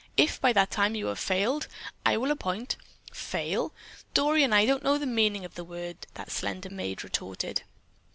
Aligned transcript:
If, 0.17 0.41
by 0.41 0.51
that 0.53 0.71
time, 0.71 0.95
you 0.95 1.05
have 1.05 1.19
failed, 1.19 1.67
I 2.07 2.17
will 2.17 2.31
appoint——" 2.31 2.75
"Fail? 3.13 3.71
Dory 4.15 4.41
and 4.41 4.49
I 4.55 4.65
don't 4.65 4.81
know 4.81 4.97
the 4.97 5.05
meaning 5.05 5.45
of 5.45 5.53
the 5.53 5.63
word." 5.63 6.07
that 6.15 6.31
slender 6.31 6.71
maid 6.71 7.03
retorted. 7.03 7.61